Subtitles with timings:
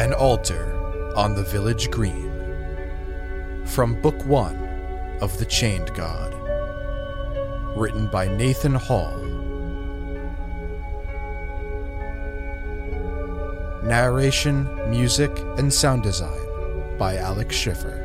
[0.00, 2.32] An Altar on the Village Green.
[3.66, 4.56] From Book One
[5.20, 6.32] of The Chained God.
[7.76, 9.14] Written by Nathan Hall.
[13.82, 17.98] Narration, music, and sound design by Alex Schiffer.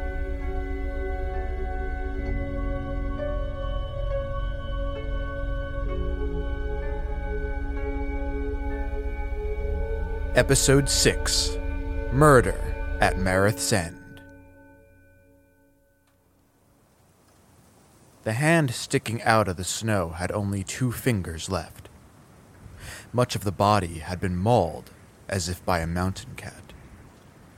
[10.35, 11.57] Episode 6
[12.15, 14.21] Murder at Marath's End.
[18.23, 21.89] The hand sticking out of the snow had only two fingers left.
[23.11, 24.91] Much of the body had been mauled
[25.27, 26.71] as if by a mountain cat,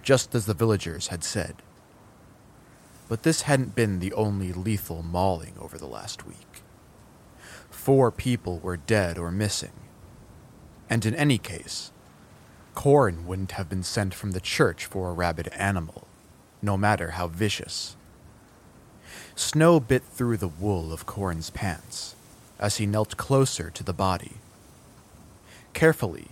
[0.02, 1.62] just as the villagers had said.
[3.08, 6.64] But this hadn't been the only lethal mauling over the last week.
[7.70, 9.74] Four people were dead or missing,
[10.90, 11.92] and in any case,
[12.78, 16.06] Corin wouldn't have been sent from the church for a rabid animal,
[16.62, 17.96] no matter how vicious.
[19.36, 22.14] Snow bit through the wool of Corin's pants
[22.60, 24.34] as he knelt closer to the body.
[25.74, 26.28] Carefully,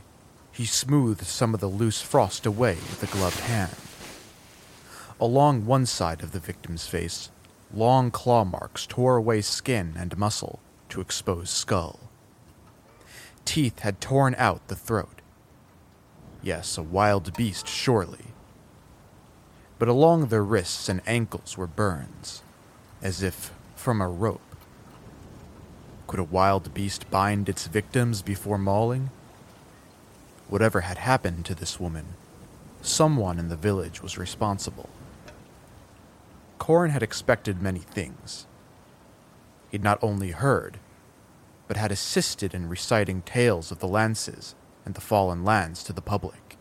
[0.52, 3.76] he smoothed some of the loose frost away with a gloved hand.
[5.20, 7.32] Along one side of the victim's face,
[7.74, 10.60] long claw marks tore away skin and muscle
[10.90, 12.02] to expose skull.
[13.46, 15.22] Teeth had torn out the throat
[16.46, 18.26] Yes, a wild beast, surely.
[19.80, 22.44] But along their wrists and ankles were burns,
[23.02, 24.56] as if from a rope.
[26.06, 29.10] Could a wild beast bind its victims before mauling?
[30.48, 32.14] Whatever had happened to this woman,
[32.84, 34.90] someone in the village was responsible.
[36.60, 38.46] Corin had expected many things.
[39.72, 40.78] He'd not only heard,
[41.68, 44.54] but had assisted in reciting tales of the lances
[44.86, 46.58] and the fallen lands to the public.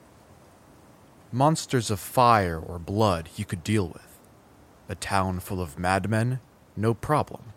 [1.30, 4.18] Monsters of fire or blood he could deal with.
[4.88, 6.40] A town full of madmen,
[6.76, 7.52] no problem.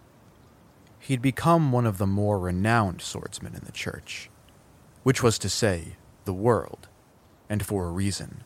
[0.99, 4.29] He'd become one of the more renowned swordsmen in the church,
[5.03, 6.87] which was to say, the world,
[7.49, 8.43] and for a reason.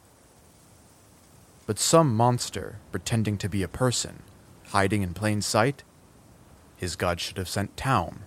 [1.66, 4.24] But some monster pretending to be a person,
[4.68, 5.84] hiding in plain sight?
[6.76, 8.24] His god should have sent Taum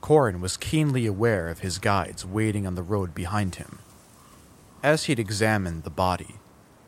[0.00, 3.78] Corin was keenly aware of his guides waiting on the road behind him.
[4.82, 6.36] As he'd examined the body,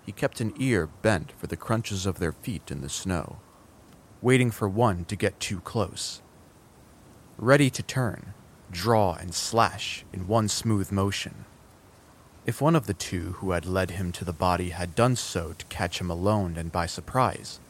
[0.05, 3.37] he kept an ear bent for the crunches of their feet in the snow,
[4.21, 6.23] waiting for one to get too close.
[7.37, 8.35] Ready to turn,
[8.71, 11.45] draw, and slash in one smooth motion.
[12.45, 15.53] If one of the two who had led him to the body had done so
[15.53, 17.61] to catch him alone and by surprise,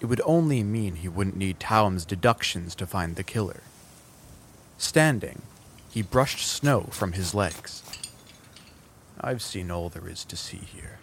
[0.00, 3.60] it would only mean he wouldn't need Taum's deductions to find the killer.
[4.80, 5.42] Standing,
[5.90, 7.82] he brushed snow from his legs.
[9.20, 10.98] I've seen all there is to see here.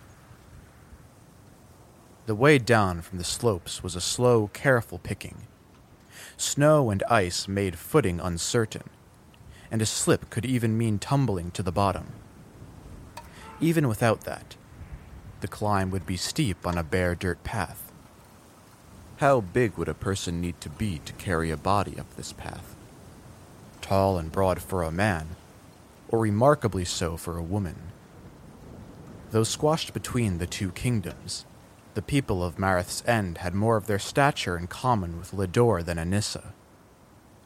[2.25, 5.43] The way down from the slopes was a slow, careful picking.
[6.37, 8.89] Snow and ice made footing uncertain,
[9.69, 12.13] and a slip could even mean tumbling to the bottom.
[13.61, 14.55] Even without that,
[15.41, 17.91] the climb would be steep on a bare dirt path.
[19.17, 22.76] How big would a person need to be to carry a body up this path?
[23.87, 25.37] Tall and broad for a man,
[26.09, 27.93] or remarkably so for a woman.
[29.31, 31.45] Though squashed between the two kingdoms,
[31.93, 35.97] the people of Marath's End had more of their stature in common with Lidor than
[35.97, 36.51] Anissa,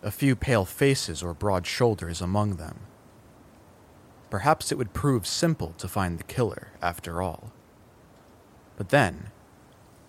[0.02, 2.80] a few pale faces or broad shoulders among them.
[4.32, 7.52] Perhaps it would prove simple to find the killer, after all.
[8.78, 9.28] But then,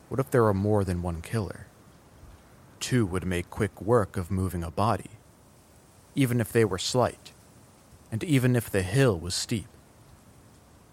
[0.08, 1.66] what if there were more than one killer?
[2.80, 5.11] Two would make quick work of moving a body
[6.14, 7.32] even if they were slight,
[8.10, 9.66] and even if the hill was steep.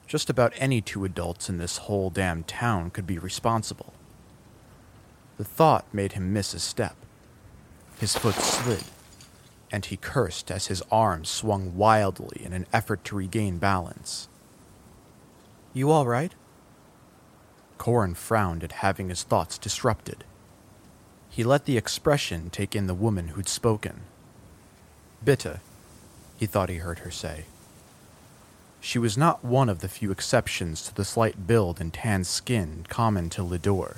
[0.08, 3.94] Just about any two adults in this whole damn town could be responsible.
[5.38, 6.96] The thought made him miss a step.
[8.00, 8.84] His foot slid,
[9.72, 14.28] and he cursed as his arms swung wildly in an effort to regain balance.
[15.74, 16.34] You all right?
[17.78, 20.24] Corin frowned at having his thoughts disrupted.
[21.30, 24.02] He let the expression take in the woman who'd spoken.
[25.24, 25.60] Bitta,
[26.38, 27.46] he thought he heard her say.
[28.82, 32.86] She was not one of the few exceptions to the slight build and tan skin
[32.88, 33.98] common to Lidor.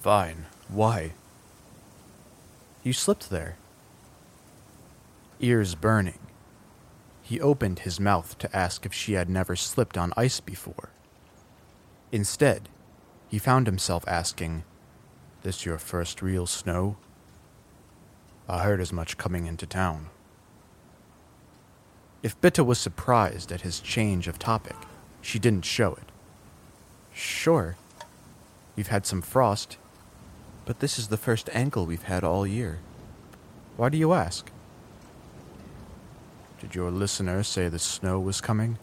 [0.00, 0.46] Fine.
[0.68, 1.12] Why?
[2.82, 3.56] You slipped there.
[5.40, 6.18] Ears burning.
[7.22, 10.90] He opened his mouth to ask if she had never slipped on ice before.
[12.12, 12.68] Instead,
[13.28, 14.64] he found himself asking,
[15.42, 16.96] This your first real snow?
[18.48, 20.08] I heard as much coming into town.
[22.22, 24.76] If Bitta was surprised at his change of topic,
[25.26, 26.12] She didn't show it.
[27.12, 27.74] Sure,
[28.76, 29.76] we've had some frost,
[30.64, 32.78] but this is the first ankle we've had all year.
[33.76, 34.48] Why do you ask?
[36.60, 38.78] Did your listener say the snow was coming?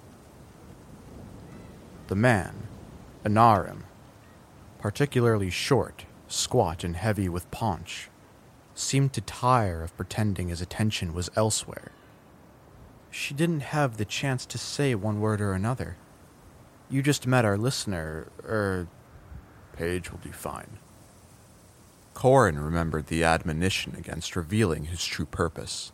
[2.07, 2.67] The man,
[3.23, 3.83] Anarim,
[4.79, 8.09] particularly short, squat, and heavy with paunch,
[8.75, 11.91] seemed to tire of pretending his attention was elsewhere.
[13.11, 15.97] She didn't have the chance to say one word or another.
[16.89, 18.87] You just met our listener, er.
[19.75, 20.77] Page will do fine.
[22.13, 25.91] Corin remembered the admonition against revealing his true purpose.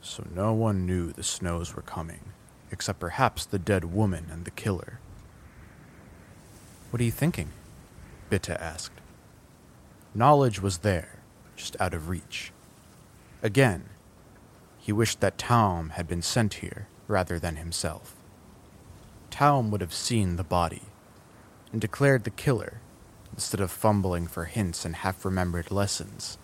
[0.00, 2.32] So no one knew the snows were coming,
[2.70, 5.00] except perhaps the dead woman and the killer.
[6.90, 7.50] What are you thinking?
[8.30, 9.00] Bitta asked.
[10.14, 11.17] Knowledge was there,
[11.58, 12.52] just out of reach.
[13.42, 13.84] Again,
[14.78, 18.14] he wished that Taum had been sent here rather than himself.
[19.30, 20.82] Taum would have seen the body
[21.72, 22.80] and declared the killer
[23.34, 26.38] instead of fumbling for hints and half remembered lessons.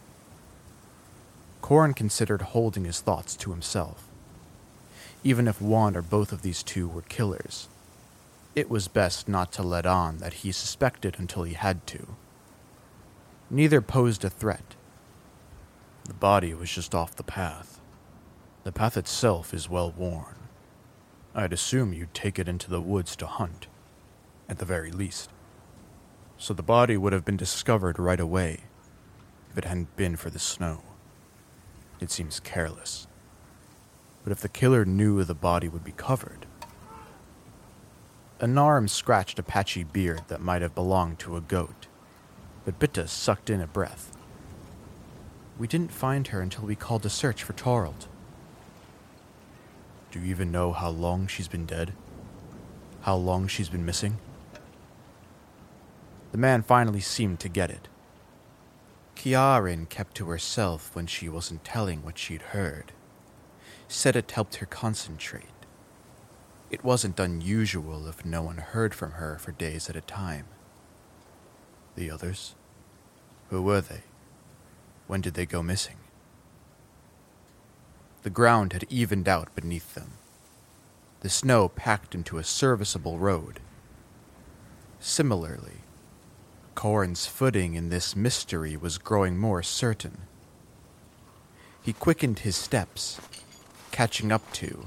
[1.63, 4.07] Corin considered holding his thoughts to himself.
[5.23, 7.69] Even if one or both of these two were killers,
[8.55, 12.09] it was best not to let on that he suspected until he had to.
[13.51, 14.75] Neither posed a threat.
[16.05, 17.81] The body was just off the path.
[18.65, 20.37] The path itself is well worn.
[21.35, 23.67] I'd assume you'd take it into the woods to hunt,
[24.49, 25.31] at the very least.
[26.37, 28.61] So the body would have been discovered right away
[29.51, 30.83] if it hadn't been for the snow.
[32.01, 33.07] It seems careless.
[34.23, 36.47] But if the killer knew the body would be covered.
[38.41, 41.87] Anarim scratched a patchy beard that might have belonged to a goat,
[42.65, 44.14] but Bitta sucked in a breath.
[45.59, 48.07] We didn't find her until we called a search for Torald.
[50.11, 51.93] Do you even know how long she's been dead?
[53.03, 54.19] How long she's been missing?
[56.33, 57.89] The man finally seemed to get it.
[59.15, 62.93] Kiaran kept to herself when she wasn't telling what she'd heard.
[63.87, 65.45] Said it helped her concentrate.
[66.71, 70.47] It wasn't unusual if no one heard from her for days at a time.
[71.95, 72.57] The others?
[73.51, 74.03] Who were they?
[75.07, 75.97] When did they go missing?
[78.23, 80.13] The ground had evened out beneath them.
[81.21, 83.61] The snow packed into a serviceable road.
[85.01, 85.83] Similarly,
[86.75, 90.23] Corin's footing in this mystery was growing more certain.
[91.83, 93.21] He quickened his steps,
[93.91, 94.87] catching up to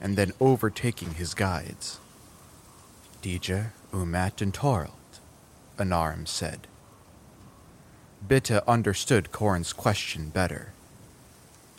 [0.00, 1.98] and then overtaking his guides.
[3.20, 4.92] Deeja, Umat, and Torald,
[5.76, 6.66] Anarim said.
[8.26, 10.72] Bitta understood Corin's question better.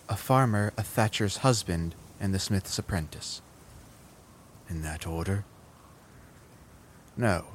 [0.08, 3.42] A farmer, a thatcher's husband, and the smith's apprentice.
[4.70, 5.46] In that order?
[7.16, 7.46] No.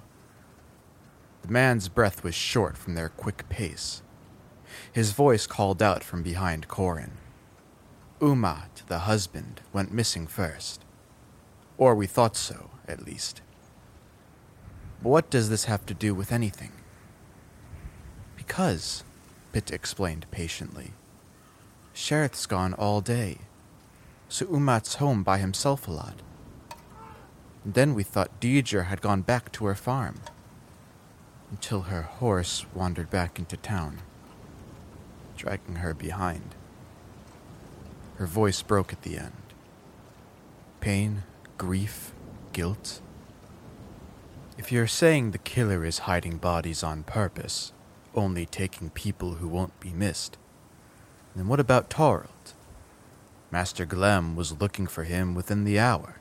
[1.42, 4.02] The man's breath was short from their quick pace.
[4.92, 7.12] His voice called out from behind Corin.
[8.20, 10.84] Umat, the husband, went missing first.
[11.76, 13.40] Or we thought so, at least.
[15.02, 16.72] But what does this have to do with anything?
[18.46, 19.04] Because,
[19.52, 20.92] Bitta explained patiently,
[21.94, 23.38] Sherith's gone all day,
[24.28, 26.20] so Umat's home by himself a lot.
[27.64, 30.16] And then we thought Deidre had gone back to her farm
[31.50, 34.02] until her horse wandered back into town,
[35.36, 36.54] dragging her behind.
[38.16, 39.32] Her voice broke at the end.
[40.80, 41.22] Pain,
[41.56, 42.12] grief,
[42.52, 43.00] guilt.
[44.58, 47.72] If you're saying the killer is hiding bodies on purpose,
[48.14, 50.38] only taking people who won't be missed,
[51.34, 52.54] then what about Torald?
[53.50, 56.16] Master Glem was looking for him within the hour,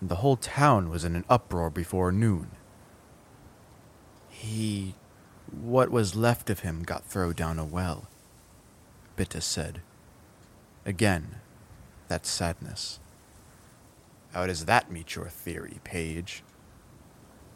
[0.00, 2.50] and the whole town was in an uproar before noon.
[4.28, 4.94] He.
[5.50, 8.06] What was left of him got thrown down a well,
[9.16, 9.82] Bitta said.
[10.86, 11.36] Again,
[12.06, 13.00] that sadness.
[14.32, 16.44] How does that meet your theory, Page?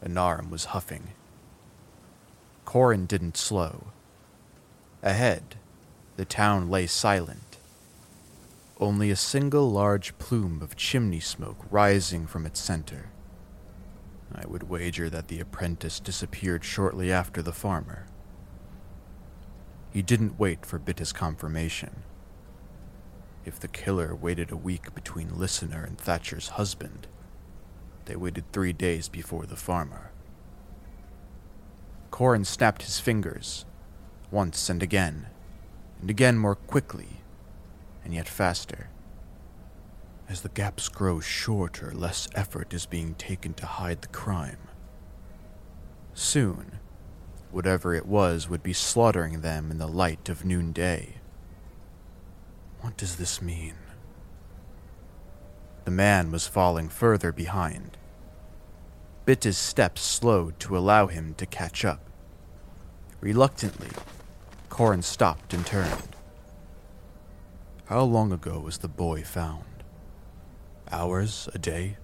[0.03, 1.13] Anarim was huffing.
[2.65, 3.85] Corin didn't slow.
[5.01, 5.55] Ahead,
[6.17, 7.57] the town lay silent.
[8.79, 13.05] Only a single large plume of chimney smoke rising from its center.
[14.33, 18.05] I would wager that the apprentice disappeared shortly after the farmer.
[19.93, 22.03] He didn't wait for Bitta's confirmation.
[23.45, 27.07] If the killer waited a week between Listener and Thatcher's husband,
[28.05, 30.11] they waited three days before the farmer.
[32.15, 33.65] Corin snapped his fingers,
[34.31, 35.25] once and again,
[35.99, 37.19] and again more quickly,
[38.05, 38.89] and yet faster.
[40.29, 44.69] As the gaps grow shorter, less effort is being taken to hide the crime.
[46.13, 46.79] Soon,
[47.51, 51.15] whatever it was would be slaughtering them in the light of noonday.
[52.79, 53.75] What does this mean?
[55.83, 57.97] The man was falling further behind.
[59.25, 62.11] Bitta's steps slowed to allow him to catch up.
[63.21, 63.89] Reluctantly,
[64.69, 66.15] Corin stopped and turned.
[67.85, 69.83] How long ago was the boy found?
[70.91, 71.49] Hours?
[71.55, 71.97] A day?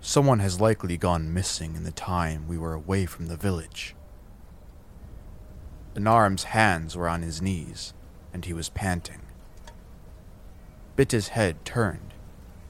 [0.00, 3.96] Someone has likely gone missing in the time we were away from the village.
[5.96, 7.92] Anarim's hands were on his knees,
[8.32, 9.22] and he was panting.
[10.94, 12.14] Bitta's head turned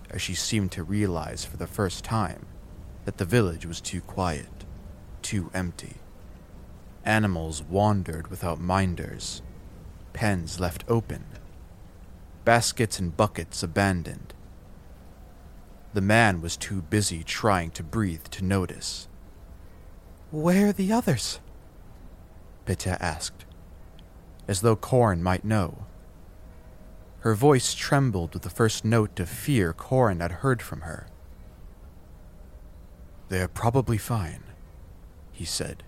[0.09, 2.47] as she seemed to realize for the first time
[3.05, 4.65] that the village was too quiet,
[5.23, 5.97] too empty.
[7.05, 9.43] Animals wandered without minders,
[10.13, 11.25] pens left open,
[12.45, 14.35] baskets and buckets abandoned.
[15.95, 19.09] The man was too busy trying to breathe to notice.
[20.31, 21.41] Where are the others?
[22.65, 23.45] Bitta asked,
[24.49, 25.85] as though Corin might know.
[27.21, 31.07] Her voice trembled with the first note of fear Corin had heard from her.
[33.33, 34.43] They are probably fine,
[35.31, 35.85] he said,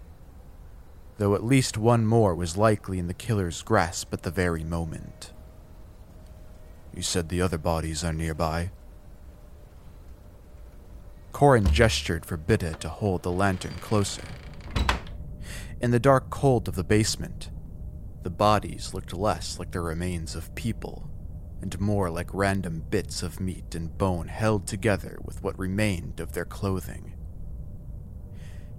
[1.19, 5.31] though at least one more was likely in the killer's grasp at the very moment.
[6.95, 8.71] You said the other bodies are nearby?
[11.33, 14.25] Corin gestured for Bitta to hold the lantern closer.
[15.83, 17.51] In the dark cold of the basement,
[18.23, 21.11] the bodies looked less like the remains of people
[21.61, 26.33] and more like random bits of meat and bone held together with what remained of
[26.33, 27.14] their clothing.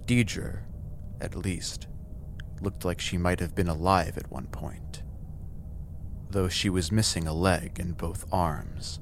[0.06, 0.62] Deidre,
[1.20, 1.88] at least,
[2.60, 5.02] looked like she might have been alive at one point,
[6.30, 9.00] though she was missing a leg and both arms,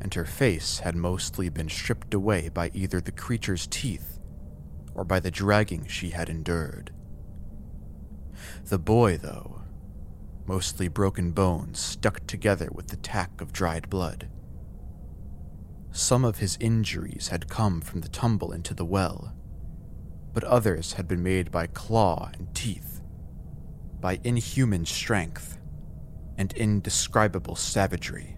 [0.00, 4.20] and her face had mostly been stripped away by either the creature's teeth
[4.94, 6.92] or by the dragging she had endured.
[8.66, 9.62] The boy, though,
[10.46, 14.28] mostly broken bones stuck together with the tack of dried blood.
[15.90, 19.34] Some of his injuries had come from the tumble into the well,
[20.38, 23.00] but others had been made by claw and teeth,
[24.00, 25.58] by inhuman strength
[26.36, 28.36] and indescribable savagery.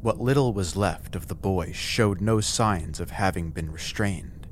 [0.00, 4.46] What little was left of the boy showed no signs of having been restrained,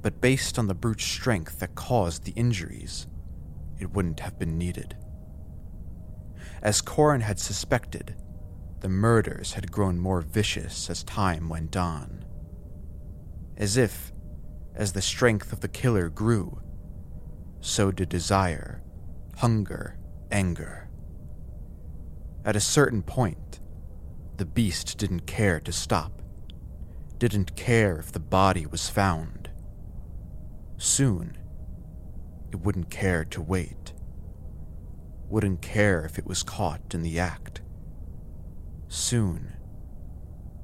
[0.00, 3.08] but based on the brute strength that caused the injuries,
[3.80, 4.96] it wouldn't have been needed.
[6.62, 8.14] As Corin had suspected,
[8.78, 12.24] the murders had grown more vicious as time went on.
[13.56, 14.12] As if,
[14.78, 16.62] as the strength of the killer grew,
[17.60, 18.80] so did desire,
[19.36, 19.98] hunger,
[20.30, 20.88] anger.
[22.44, 23.58] At a certain point,
[24.36, 26.22] the beast didn't care to stop,
[27.18, 29.50] didn't care if the body was found.
[30.76, 31.36] Soon,
[32.52, 33.92] it wouldn't care to wait,
[35.28, 37.62] wouldn't care if it was caught in the act.
[38.86, 39.54] Soon,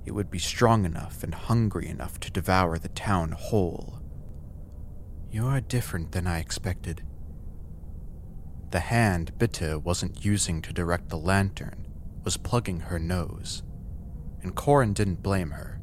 [0.06, 4.03] it would be strong enough and hungry enough to devour the town whole.
[5.34, 7.02] You are different than I expected.
[8.70, 11.88] The hand Bitta wasn't using to direct the lantern
[12.22, 13.64] was plugging her nose,
[14.42, 15.80] and Corin didn't blame her.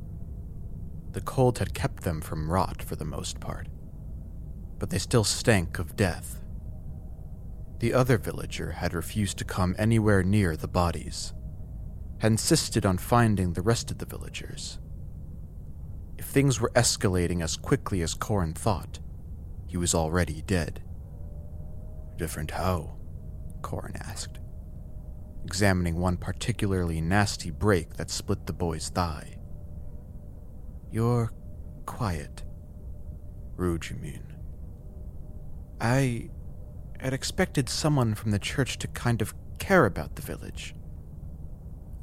[1.12, 3.68] The cold had kept them from rot for the most part,
[4.80, 6.42] but they still stank of death.
[7.80, 11.34] The other villager had refused to come anywhere near the bodies,
[12.20, 14.80] had insisted on finding the rest of the villagers.
[16.18, 19.02] If things were escalating as quickly as Corin thought,
[19.72, 20.84] he was already dead.
[22.18, 22.98] Different how?
[23.62, 24.38] Corin asked,
[25.46, 29.38] examining one particularly nasty break that split the boy's thigh.
[30.92, 31.32] You're
[31.86, 32.44] quiet.
[33.56, 34.34] Rude, you mean?
[35.80, 36.32] I
[37.00, 40.76] had expected someone from the church to kind of care about the village.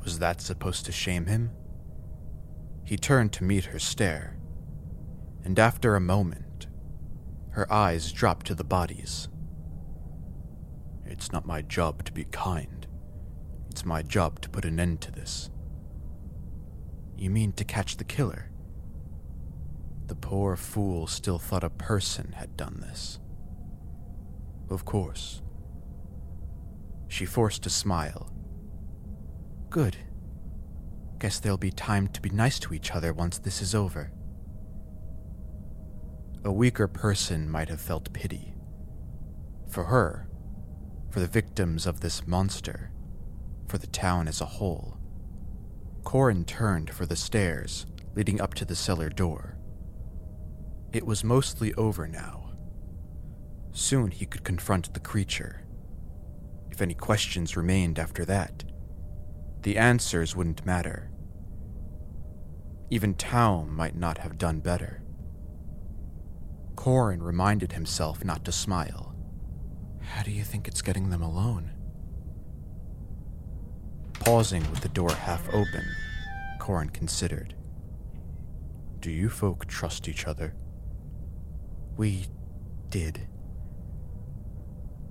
[0.03, 1.51] Was that supposed to shame him?
[2.83, 4.39] He turned to meet her stare,
[5.45, 6.47] and after a moment,
[7.51, 9.29] her eyes dropped to the bodies.
[11.05, 12.87] It's not my job to be kind.
[13.71, 15.51] It's my job to put an end to this.
[17.17, 18.51] You mean to catch the killer?
[20.07, 23.19] The poor fool still thought a person had done this.
[24.71, 25.43] Of course.
[27.09, 28.31] She forced a smile.
[29.71, 29.97] Good.
[31.19, 34.13] Guess there'll be time to be nice to each other once this is over.
[36.45, 38.55] A weaker person might have felt pity.
[39.69, 40.29] For her,
[41.11, 42.93] for the victims of this monster,
[43.67, 44.99] for the town as a whole.
[46.05, 49.59] Corin turned for the stairs leading up to the cellar door.
[50.93, 52.53] It was mostly over now.
[53.73, 55.67] Soon he could confront the creature.
[56.71, 58.65] If any questions remained after that,
[59.63, 61.11] the answers wouldn't matter.
[62.91, 65.03] Even Taum might not have done better.
[66.79, 69.13] Corin reminded himself not to smile.
[70.01, 71.73] How do you think it's getting them alone?
[74.21, 75.85] Pausing with the door half open,
[76.61, 77.57] Corin considered.
[79.01, 80.55] Do you folk trust each other?
[81.97, 82.27] We
[82.91, 83.27] did.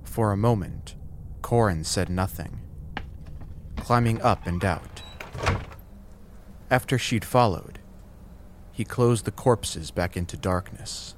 [0.06, 0.96] For a moment,
[1.42, 2.62] Corin said nothing,
[3.76, 5.02] climbing up and out.
[6.72, 7.80] After she'd followed,
[8.72, 11.17] he closed the corpses back into darkness.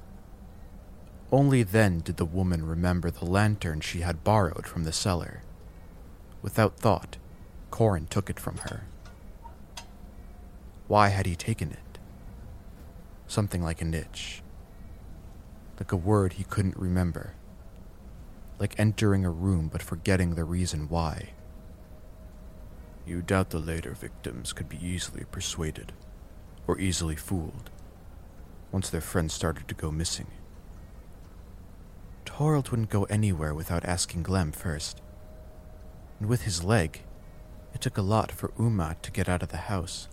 [1.32, 5.42] Only then did the woman remember the lantern she had borrowed from the cellar.
[6.42, 7.18] Without thought,
[7.70, 8.84] Corin took it from her.
[10.88, 11.98] Why had he taken it?
[13.28, 14.42] Something like an itch.
[15.78, 17.34] Like a word he couldn't remember.
[18.58, 21.30] Like entering a room but forgetting the reason why.
[23.06, 25.92] You doubt the later victims could be easily persuaded,
[26.66, 27.70] or easily fooled,
[28.72, 30.26] once their friends started to go missing.
[32.40, 35.02] Torald wouldn't go anywhere without asking Glem first.
[36.18, 37.02] And with his leg,
[37.74, 40.08] it took a lot for Umat to get out of the house.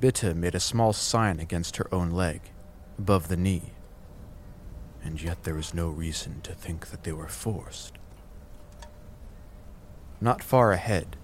[0.00, 2.40] Bitta made a small sign against her own leg,
[2.98, 3.74] above the knee.
[5.04, 7.92] And yet there was no reason to think that they were forced.
[10.18, 11.16] Not far ahead,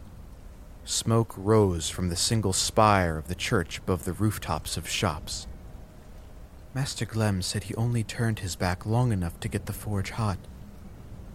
[0.84, 5.46] smoke rose from the single spire of the church above the rooftops of shops.
[6.74, 10.38] Master Glem said he only turned his back long enough to get the forge hot,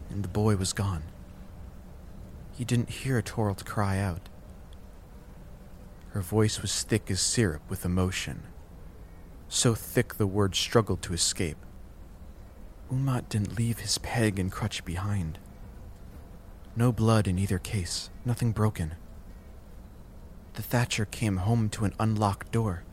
[0.10, 1.04] and the boy was gone.
[2.54, 4.30] He didn't hear Torald cry out.
[6.10, 8.44] Her voice was thick as syrup with emotion,
[9.48, 11.58] so thick the words struggled to escape.
[12.92, 15.38] Umat didn't leave his peg and crutch behind.
[16.76, 18.96] No blood in either case, nothing broken.
[20.54, 22.84] The Thatcher came home to an unlocked door.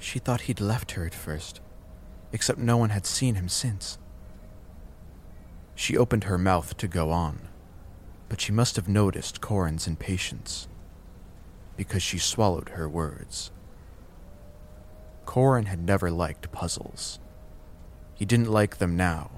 [0.00, 1.60] She thought he'd left her at first,
[2.32, 3.98] except no one had seen him since.
[5.74, 7.48] She opened her mouth to go on,
[8.28, 10.66] but she must have noticed Corin's impatience,
[11.76, 13.50] because she swallowed her words.
[15.26, 17.20] Corin had never liked puzzles.
[18.14, 19.30] He didn't like them now,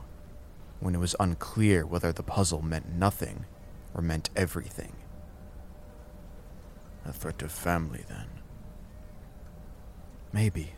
[0.81, 3.47] when it was unclear whether the puzzle meant nothing
[3.95, 4.95] or meant everything.
[7.05, 8.42] A threat of family, then.
[10.33, 10.73] Maybe.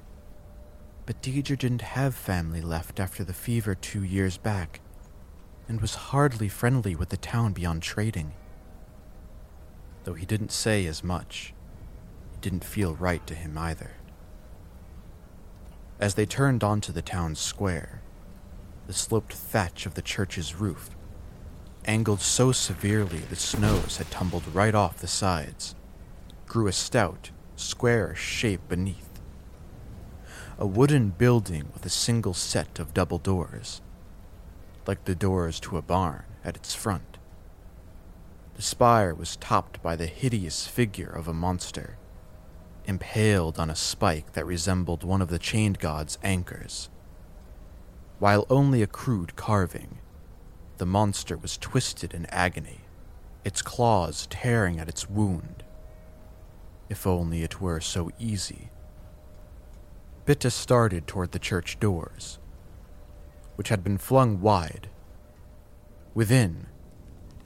[1.06, 4.80] But Deidre didn't have family left after the fever two years back,
[5.68, 8.32] and was hardly friendly with the town beyond trading.
[10.04, 11.54] Though he didn't say as much,
[12.34, 13.92] it didn't feel right to him either.
[16.00, 18.02] As they turned onto the town square,
[18.86, 20.90] the sloped thatch of the church's roof
[21.86, 25.74] angled so severely the snows had tumbled right off the sides,
[26.46, 29.13] grew a stout, square shape beneath
[30.56, 33.82] a wooden building with a single set of double doors,
[34.86, 37.18] like the doors to a barn at its front.
[38.54, 41.96] The spire was topped by the hideous figure of a monster,
[42.84, 46.88] impaled on a spike that resembled one of the chained god's anchors.
[48.20, 49.98] While only a crude carving,
[50.78, 52.82] the monster was twisted in agony,
[53.44, 55.64] its claws tearing at its wound.
[56.88, 58.70] If only it were so easy
[60.26, 62.38] Bitta started toward the church doors,
[63.56, 64.88] which had been flung wide.
[66.14, 66.66] Within,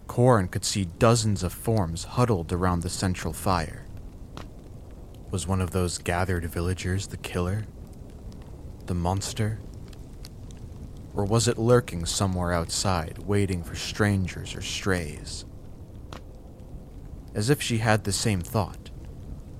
[0.06, 3.84] Corin could see dozens of forms huddled around the central fire.
[5.32, 7.64] Was one of those gathered villagers the killer?
[8.86, 9.58] The monster?
[11.14, 15.44] Or was it lurking somewhere outside, waiting for strangers or strays?
[17.34, 18.90] As if she had the same thought,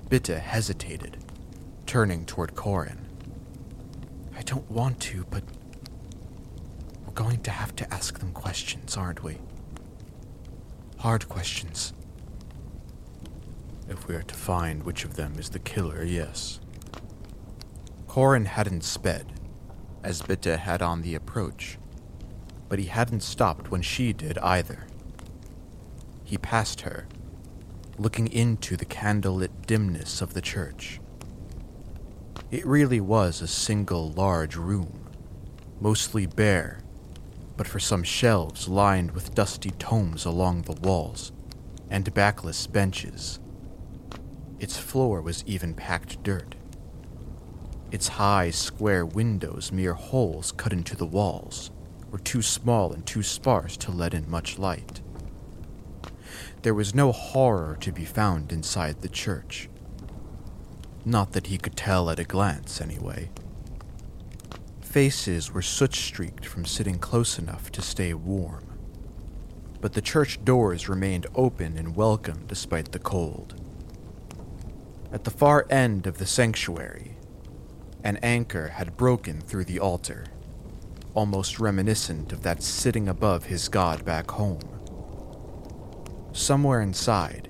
[0.07, 1.17] Bitta hesitated,
[1.85, 3.08] turning toward Corin.
[4.39, 5.43] I don't want to, but
[7.05, 9.37] we're going to have to ask them questions, aren't we?
[10.99, 11.91] Hard questions.
[13.89, 16.61] If we are to find which of them is the killer, yes.
[18.07, 19.25] Corin hadn't sped,
[20.05, 21.77] as Bitta had on the approach,
[22.69, 24.87] but he hadn't stopped when she did either.
[26.23, 27.07] He passed her,
[27.97, 31.01] looking into the candlelit dimness of the church.
[32.51, 35.07] It really was a single large room,
[35.79, 36.79] mostly bare,
[37.55, 41.31] but for some shelves lined with dusty tomes along the walls,
[41.91, 43.39] and backless benches.
[44.59, 46.55] Its floor was even packed dirt.
[47.91, 51.69] Its high, square windows, mere holes cut into the walls,
[52.09, 55.01] were too small and too sparse to let in much light.
[56.63, 59.69] There was no horror to be found inside the church.
[61.09, 63.31] Not that he could tell at a glance, anyway.
[64.79, 68.77] Faces were soot streaked from sitting close enough to stay warm.
[69.81, 73.59] But the church doors remained open and welcome despite the cold.
[75.11, 77.17] At the far end of the sanctuary,
[78.03, 80.27] an anchor had broken through the altar,
[81.15, 84.61] almost reminiscent of that sitting above his god back home.
[86.33, 87.48] Somewhere inside,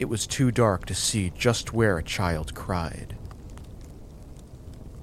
[0.00, 3.14] it was too dark to see just where a child cried.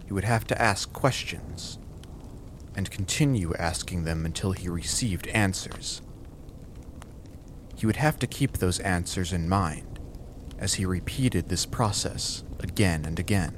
[0.07, 1.77] He would have to ask questions,
[2.75, 6.01] and continue asking them until he received answers.
[7.75, 9.99] He would have to keep those answers in mind
[10.57, 13.55] as he repeated this process again and again,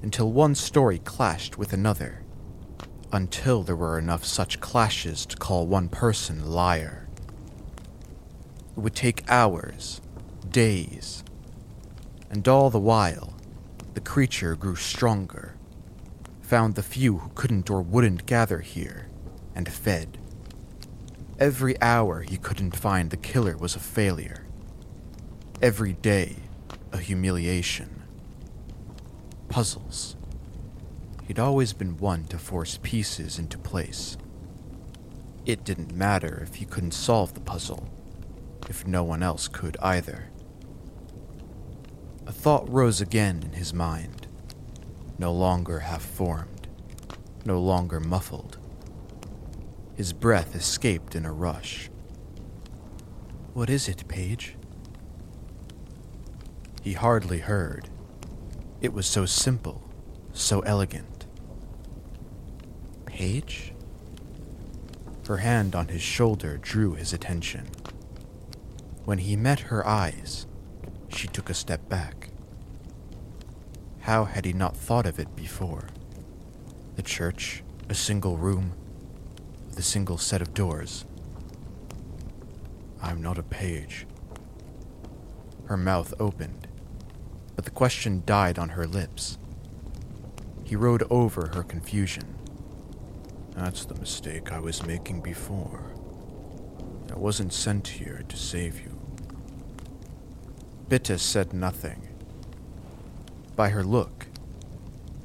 [0.00, 2.22] until one story clashed with another,
[3.12, 7.08] until there were enough such clashes to call one person liar.
[8.76, 10.00] It would take hours,
[10.48, 11.22] days,
[12.30, 13.34] and all the while,
[13.94, 15.54] the creature grew stronger,
[16.40, 19.08] found the few who couldn't or wouldn't gather here,
[19.54, 20.18] and fed.
[21.38, 24.44] Every hour he couldn't find the killer was a failure.
[25.62, 26.36] Every day,
[26.92, 28.02] a humiliation.
[29.48, 30.16] Puzzles.
[31.26, 34.16] He'd always been one to force pieces into place.
[35.46, 37.88] It didn't matter if he couldn't solve the puzzle,
[38.70, 40.30] if no one else could either.
[42.24, 44.28] A thought rose again in his mind,
[45.18, 46.68] no longer half formed,
[47.44, 48.58] no longer muffled.
[49.96, 51.90] His breath escaped in a rush.
[53.54, 54.54] What is it, Page?
[56.80, 57.90] He hardly heard.
[58.80, 59.90] It was so simple,
[60.32, 61.26] so elegant.
[63.04, 63.74] Page?
[65.26, 67.66] Her hand on his shoulder drew his attention.
[69.10, 70.46] When he met her eyes,
[71.08, 72.28] she took a step back.
[74.02, 75.88] How had he not thought of it before?
[76.94, 78.72] The church, a single room,
[79.66, 81.06] with a single set of doors.
[83.02, 84.06] I'm not a page.
[85.64, 86.68] Her mouth opened,
[87.56, 89.38] but the question died on her lips.
[90.62, 92.36] He rode over her confusion.
[93.56, 95.90] That's the mistake I was making before.
[97.10, 98.99] I wasn't sent here to save you.
[100.90, 102.08] Bitta said nothing.
[103.54, 104.26] By her look,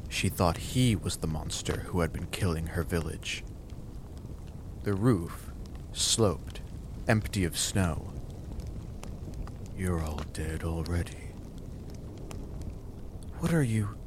[0.07, 3.43] she thought he was the monster who had been killing her village.
[4.83, 5.49] The roof
[5.91, 6.61] sloped,
[7.07, 8.13] empty of snow.
[9.75, 11.31] You're all dead already.
[13.39, 13.97] What are you?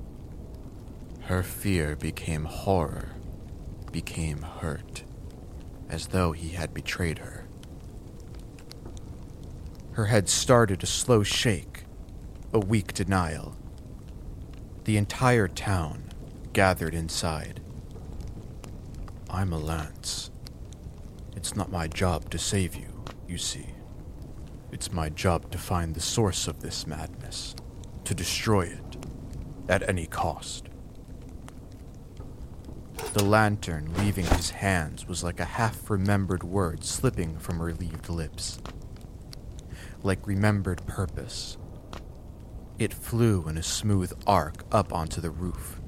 [1.22, 3.08] Her fear became horror,
[3.90, 5.02] became hurt,
[5.88, 7.47] as though he had betrayed her.
[9.98, 11.82] Her head started a slow shake,
[12.52, 13.56] a weak denial.
[14.84, 16.04] The entire town
[16.52, 17.60] gathered inside.
[19.28, 20.30] I'm a lance.
[21.34, 23.70] It's not my job to save you, you see.
[24.70, 27.56] It's my job to find the source of this madness,
[28.04, 28.96] to destroy it,
[29.68, 30.68] at any cost.
[33.14, 38.60] The lantern leaving his hands was like a half remembered word slipping from relieved lips.
[40.02, 41.58] Like remembered purpose.
[42.78, 45.80] It flew in a smooth arc up onto the roof,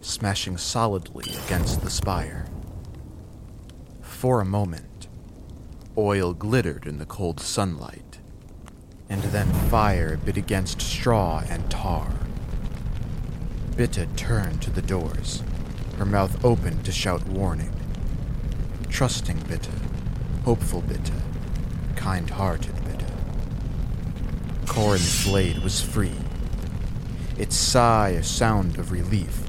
[0.00, 2.46] smashing solidly against the spire.
[4.00, 5.08] For a moment,
[5.98, 8.20] oil glittered in the cold sunlight,
[9.08, 12.12] and then fire bit against straw and tar.
[13.72, 15.42] Bitta turned to the doors,
[15.98, 17.72] her mouth open to shout warning.
[18.88, 19.72] Trusting Bitta,
[20.44, 21.20] hopeful Bitta,
[21.96, 22.79] kind hearted.
[24.70, 26.14] Corin's blade was free,
[27.36, 29.42] its sigh a sound of relief,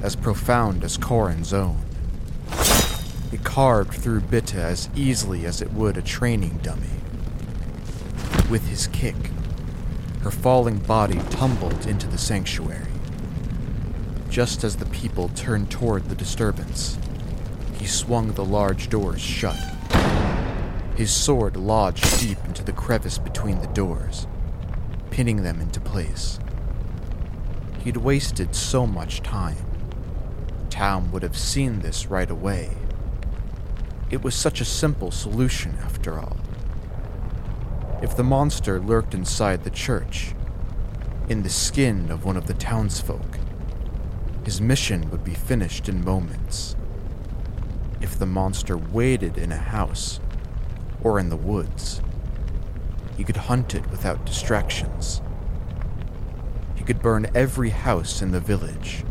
[0.00, 1.76] as profound as Corin's own.
[3.30, 6.88] It carved through Bitta as easily as it would a training dummy.
[8.50, 9.14] With his kick,
[10.22, 12.88] her falling body tumbled into the sanctuary.
[14.30, 16.98] Just as the people turned toward the disturbance,
[17.78, 19.60] he swung the large doors shut.
[20.96, 24.26] His sword lodged deep into the crevice between the doors,
[25.12, 26.38] pinning them into place.
[27.84, 29.58] He'd wasted so much time.
[30.70, 32.70] Taum would have seen this right away.
[34.10, 36.38] It was such a simple solution, after all.
[38.00, 40.34] If the monster lurked inside the church,
[41.28, 43.38] in the skin of one of the townsfolk,
[44.46, 46.74] his mission would be finished in moments.
[48.00, 50.20] If the monster waited in a house
[51.02, 52.00] or in the woods,
[53.22, 55.22] he could hunt it without distractions.
[56.74, 59.04] He could burn every house in the village,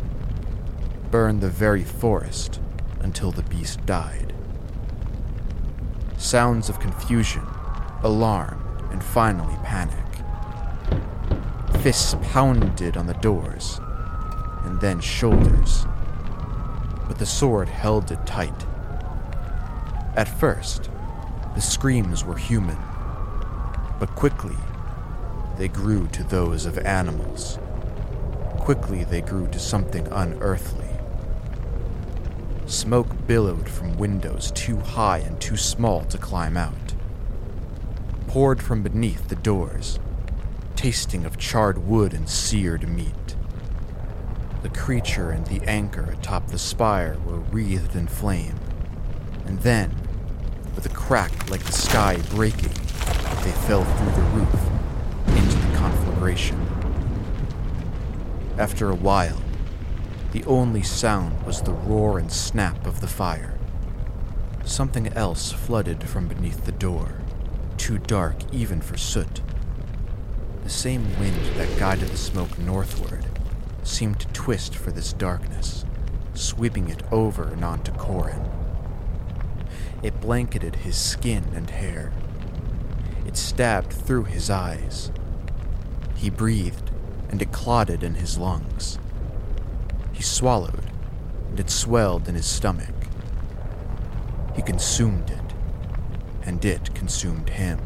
[1.10, 2.60] burn the very forest
[3.00, 4.34] until the beast died.
[6.18, 7.42] Sounds of confusion,
[8.02, 10.04] alarm, and finally panic.
[11.80, 13.80] Fists pounded on the doors,
[14.64, 15.86] and then shoulders.
[17.08, 18.66] But the sword held it tight.
[20.16, 20.90] At first,
[21.54, 22.76] the screams were human,
[23.98, 24.56] but quickly
[25.58, 27.58] they grew to those of animals.
[28.58, 30.88] Quickly they grew to something unearthly.
[32.66, 36.94] Smoke billowed from windows too high and too small to climb out.
[38.28, 39.98] Poured from beneath the doors,
[40.74, 43.36] tasting of charred wood and seared meat.
[44.62, 48.58] The creature and the anchor atop the spire were wreathed in flame,
[49.44, 49.94] and then,
[50.74, 52.72] with a crack like the sky breaking,
[53.42, 54.70] they fell through the roof
[55.26, 56.60] into the conflagration.
[58.56, 59.40] After a while,
[60.32, 63.58] the only sound was the roar and snap of the fire.
[64.64, 67.20] Something else flooded from beneath the door,
[67.76, 69.40] too dark even for soot.
[70.62, 73.26] The same wind that guided the smoke northward
[73.82, 75.84] seemed to twist for this darkness,
[76.34, 78.48] sweeping it over and onto Corin.
[80.02, 82.12] It blanketed his skin and hair.
[83.32, 85.10] It stabbed through his eyes.
[86.16, 86.90] He breathed,
[87.30, 88.98] and it clotted in his lungs.
[90.12, 90.84] He swallowed,
[91.48, 92.94] and it swelled in his stomach.
[94.54, 95.54] He consumed it,
[96.42, 97.80] and it consumed him.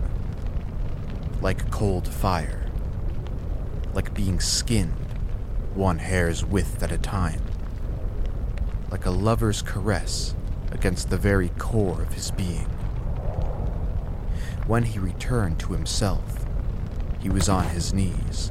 [1.40, 2.66] Like cold fire
[3.94, 4.92] like being skinned,
[5.74, 7.40] one hair's width at a time,
[8.90, 10.34] like a lover's caress
[10.72, 12.68] against the very core of his being.
[14.66, 16.44] When he returned to himself,
[17.20, 18.50] he was on his knees,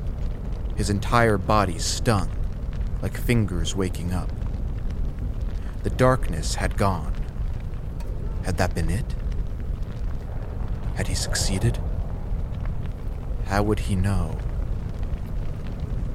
[0.76, 2.30] his entire body stung,
[3.02, 4.32] like fingers waking up.
[5.84, 7.14] The darkness had gone.
[8.44, 9.16] Had that been it?
[10.96, 11.80] Had he succeeded?
[13.48, 14.40] How would he know?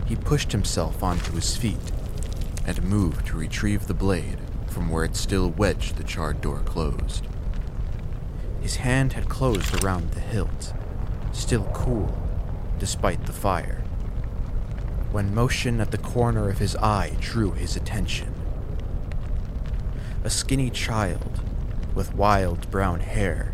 [0.07, 1.93] He pushed himself onto his feet
[2.67, 7.27] and moved to retrieve the blade from where it still wedged the charred door closed.
[8.61, 10.73] His hand had closed around the hilt,
[11.33, 12.16] still cool
[12.79, 13.83] despite the fire,
[15.11, 18.35] when motion at the corner of his eye drew his attention.
[20.25, 21.40] A skinny child
[21.94, 23.53] with wild brown hair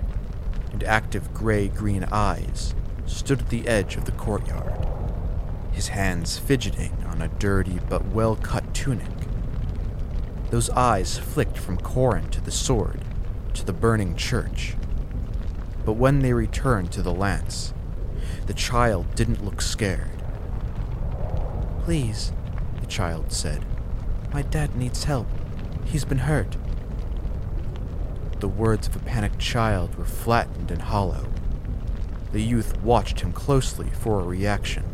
[0.73, 2.75] and active gray green eyes
[3.07, 4.87] stood at the edge of the courtyard
[5.77, 9.07] his hands fidgeting on a dirty but well cut tunic.
[10.49, 13.03] Those eyes flicked from Corin to the sword,
[13.53, 14.75] to the burning church.
[15.87, 17.73] But when they returned to the lance,
[18.47, 20.11] the child didn't look scared.
[21.85, 22.33] Please,
[22.81, 23.65] the child said.
[24.33, 25.29] My dad needs help.
[25.85, 26.57] He's been hurt.
[28.41, 31.29] The words of a panicked child were flattened and hollow.
[32.33, 34.85] The youth watched him closely for a reaction.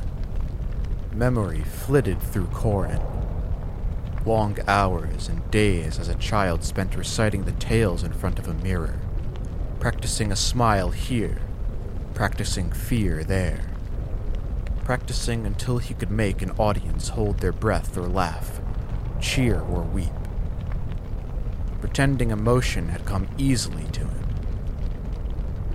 [1.14, 3.00] Memory flitted through Corin.
[4.26, 8.55] Long hours and days as a child spent reciting the tales in front of a
[8.55, 9.00] mirror,
[9.83, 11.38] practicing a smile here,
[12.14, 13.59] practicing fear there,
[14.85, 18.61] practicing until he could make an audience hold their breath or laugh,
[19.21, 20.12] cheer or weep.
[21.81, 24.25] Pretending emotion had come easily to him.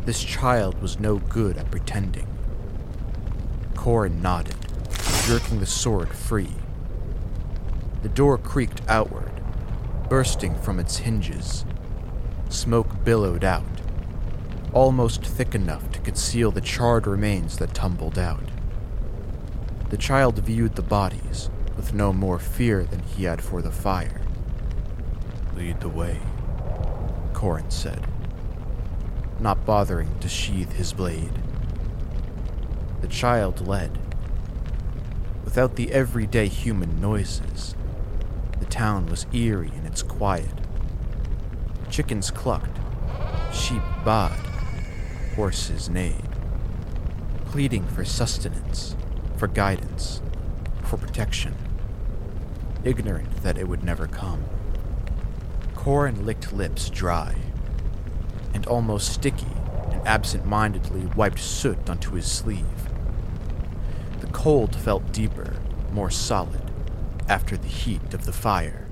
[0.06, 2.28] This child was no good at pretending.
[3.76, 4.56] Corin nodded
[5.26, 6.56] jerking the sword free.
[8.04, 9.34] The door creaked outward,
[10.08, 11.66] bursting from its hinges.
[12.48, 13.66] Smoke billowed out,
[14.74, 18.44] almost thick enough to conceal the charred remains that tumbled out.
[19.90, 24.22] The child viewed the bodies with no more fear than he had for the fire.
[25.56, 26.20] Lead the way,
[27.34, 28.06] Corin said,
[29.40, 31.42] not bothering to sheathe his blade.
[33.02, 33.98] The child led,
[35.46, 37.76] Without the everyday human noises,
[38.60, 40.54] the town was eerie in its quiet.
[41.90, 42.78] Chickens clucked,
[43.54, 44.47] sheep baaed,
[45.38, 46.28] horses neighed,
[47.46, 48.96] pleading for sustenance,
[49.36, 50.20] for guidance,
[50.82, 51.56] for protection,
[52.84, 54.44] ignorant that it would never come.
[55.76, 57.36] Corin licked lips dry,
[58.56, 59.46] and almost sticky,
[59.92, 62.90] and absent mindedly wiped soot onto his sleeve.
[64.22, 65.58] The cold felt deeper,
[65.92, 66.72] more solid,
[67.30, 68.88] after the heat of the fire.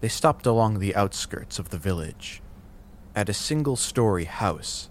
[0.00, 2.42] They stopped along the outskirts of the village,
[3.14, 4.88] at a single story house,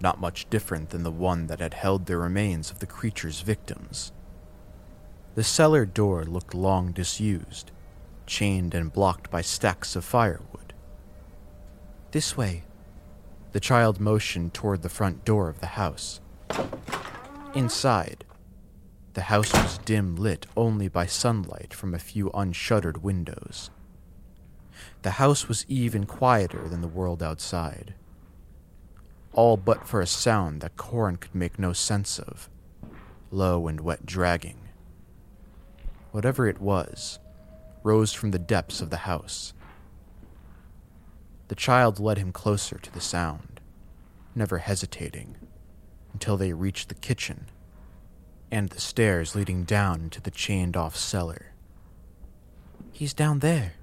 [0.00, 4.12] not much different than the one that had held the remains of the creature's victims.
[5.34, 7.70] The cellar door looked long disused,
[8.26, 10.72] chained and blocked by stacks of firewood.
[12.12, 12.64] This way.
[13.52, 16.20] The child motioned toward the front door of the house.
[17.54, 18.24] Inside,
[19.14, 23.70] the house was dim lit only by sunlight from a few unshuttered windows.
[25.02, 27.94] The house was even quieter than the world outside.
[29.32, 32.48] All but for a sound that Corin could make no sense of
[33.30, 34.56] low and wet dragging.
[36.12, 37.18] Whatever it was,
[37.82, 39.52] rose from the depths of the house.
[41.48, 43.60] The child led him closer to the sound,
[44.34, 45.36] never hesitating,
[46.12, 47.46] until they reached the kitchen
[48.50, 51.52] and the stairs leading down into the chained off cellar.
[52.92, 53.74] He's down there.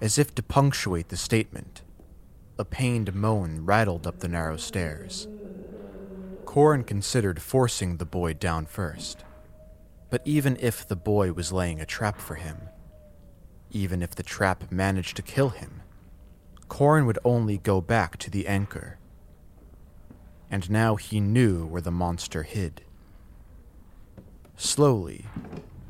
[0.00, 1.82] As if to punctuate the statement,
[2.56, 5.26] a pained moan rattled up the narrow stairs.
[6.44, 9.24] Corin considered forcing the boy down first.
[10.08, 12.68] But even if the boy was laying a trap for him,
[13.70, 15.82] even if the trap managed to kill him,
[16.68, 18.98] Corin would only go back to the anchor.
[20.50, 22.82] And now he knew where the monster hid.
[24.56, 25.26] Slowly,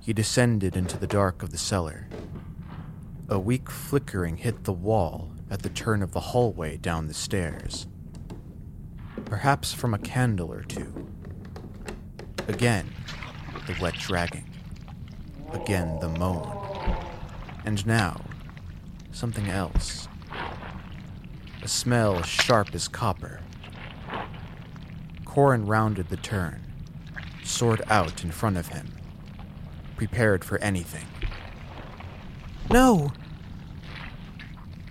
[0.00, 2.08] he descended into the dark of the cellar.
[3.30, 7.86] A weak flickering hit the wall at the turn of the hallway down the stairs.
[9.26, 11.06] Perhaps from a candle or two.
[12.48, 12.88] Again,
[13.66, 14.48] the wet dragging.
[15.52, 16.96] Again, the moan.
[17.66, 18.18] And now,
[19.12, 20.08] something else.
[21.62, 23.40] A smell as sharp as copper.
[25.26, 26.62] Corin rounded the turn,
[27.44, 28.88] sword out in front of him,
[29.98, 31.04] prepared for anything.
[32.70, 33.12] No!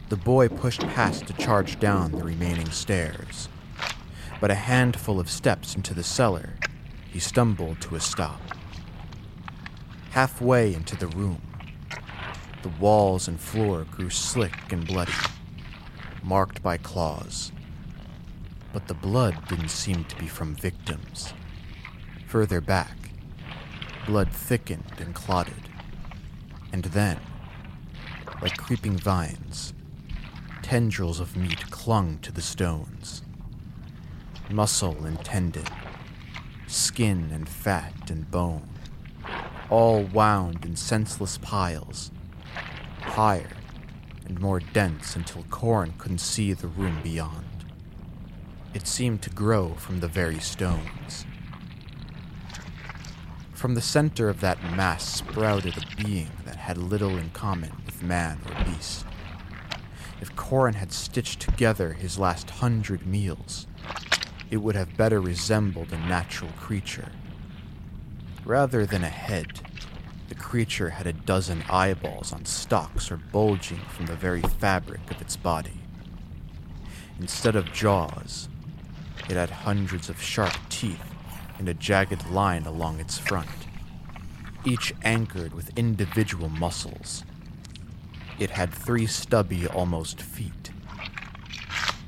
[0.09, 3.49] The boy pushed past to charge down the remaining stairs.
[4.39, 6.53] But a handful of steps into the cellar,
[7.11, 8.39] he stumbled to a stop.
[10.11, 11.41] Halfway into the room,
[12.63, 15.11] the walls and floor grew slick and bloody,
[16.23, 17.51] marked by claws.
[18.71, 21.33] But the blood didn't seem to be from victims.
[22.27, 22.95] Further back,
[24.05, 25.69] blood thickened and clotted.
[26.71, 27.19] And then,
[28.41, 29.73] like creeping vines,
[30.67, 33.21] tendrils of meat clung to the stones.
[34.49, 35.63] Muscle and tendon,
[36.67, 38.67] skin and fat and bone
[39.69, 42.11] all wound in senseless piles,
[42.99, 43.55] higher
[44.25, 47.63] and more dense until Corin couldn't see the room beyond.
[48.73, 51.25] It seemed to grow from the very stones.
[53.53, 58.03] From the center of that mass sprouted a being that had little in common with
[58.03, 59.06] man or beast.
[60.21, 63.67] If Corin had stitched together his last hundred meals,
[64.49, 67.11] it would have better resembled a natural creature
[68.47, 69.59] Rather than a head,
[70.29, 75.21] the creature had a dozen eyeballs on stalks or bulging from the very fabric of
[75.21, 75.81] its body.
[77.19, 78.47] Instead of jaws,
[79.27, 81.13] it had hundreds of sharp teeth
[81.59, 83.49] and a jagged line along its front,
[84.63, 87.25] each anchored with individual muscles.
[88.39, 90.71] It had three stubby, almost feet,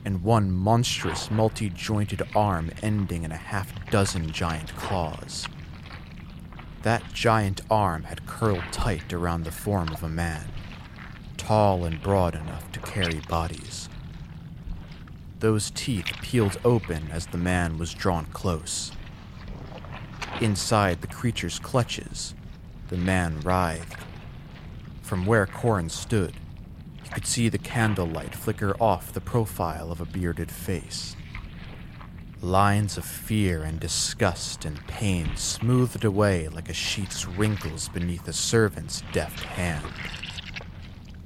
[0.06, 5.48] and one monstrous, multi jointed arm ending in a half dozen giant claws.
[6.84, 10.46] That giant arm had curled tight around the form of a man,
[11.36, 13.90] tall and broad enough to carry bodies.
[15.40, 18.92] Those teeth peeled open as the man was drawn close.
[20.42, 22.36] Inside the creature's clutches,
[22.90, 23.98] the man writhed.
[25.10, 26.36] From where Corin stood,
[27.02, 31.16] he could see the candlelight flicker off the profile of a bearded face.
[32.44, 38.34] Lines of fear and disgust and pain smoothed away like a sheet's wrinkles beneath a
[38.34, 39.84] servant's deft hand.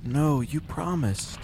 [0.01, 1.39] No, you promised.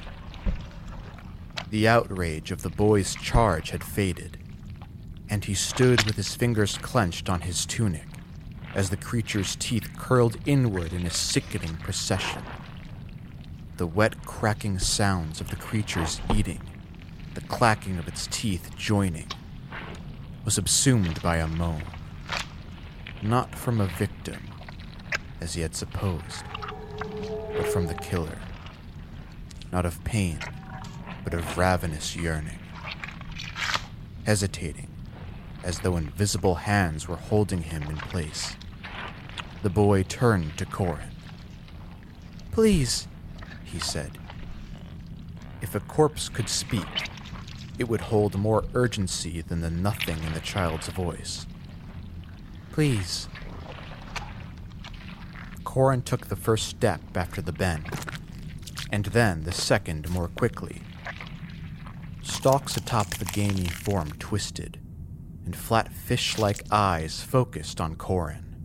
[1.71, 4.37] The outrage of the boy's charge had faded,
[5.29, 8.08] and he stood with his fingers clenched on his tunic
[8.75, 12.43] as the creature's teeth curled inward in a sickening procession.
[13.77, 16.61] The wet, cracking sounds of the creature's eating,
[17.33, 19.27] the clacking of its teeth joining,
[20.45, 21.83] was subsumed by a moan.
[23.21, 24.41] Not from a victim,
[25.41, 26.43] as he had supposed,
[27.53, 28.37] but from the killer.
[29.71, 30.39] Not of pain,
[31.23, 32.59] but of ravenous yearning.
[34.25, 34.88] Hesitating,
[35.63, 38.55] as though invisible hands were holding him in place.
[39.61, 41.11] The boy turned to Corin.
[42.51, 43.07] Please,
[43.63, 44.17] he said.
[45.61, 47.09] If a corpse could speak,
[47.77, 51.45] it would hold more urgency than the nothing in the child's voice.
[52.71, 53.27] Please.
[55.63, 57.87] Corin took the first step after the bend,
[58.91, 60.81] and then the second more quickly.
[62.21, 64.79] Stalks atop the gamey form twisted,
[65.49, 68.55] and flat fish like eyes focused on Corin.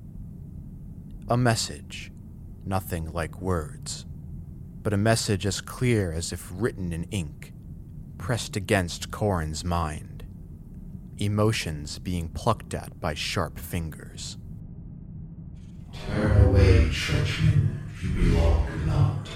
[1.29, 2.13] A message,
[2.67, 4.05] nothing like words,
[4.83, 7.55] but a message as clear as if written in ink,
[8.19, 10.27] pressed against Corin's mind,
[11.17, 14.37] emotions being plucked at by sharp fingers.
[16.11, 19.27] Turn away, churchman, you belong not.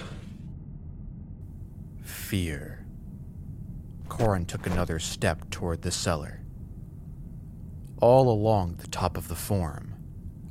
[2.03, 2.85] Fear.
[4.11, 6.43] Corin took another step toward the cellar.
[8.01, 9.95] All along the top of the form,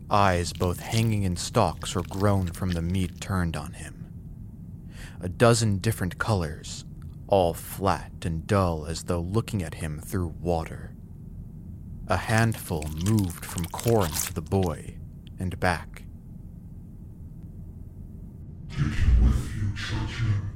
[0.09, 4.11] eyes both hanging in stalks or grown from the meat turned on him.
[5.21, 6.83] A dozen different colors,
[7.27, 10.93] all flat and dull as though looking at him through water.
[12.07, 14.97] A handful moved from Corin to the boy
[15.39, 16.03] and back.
[18.69, 20.49] Take him with you, churchman.